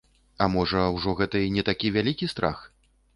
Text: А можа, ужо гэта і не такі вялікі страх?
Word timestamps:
А 0.43 0.45
можа, 0.53 0.85
ужо 0.95 1.13
гэта 1.19 1.41
і 1.47 1.51
не 1.57 1.63
такі 1.69 1.91
вялікі 1.99 2.31
страх? 2.33 2.65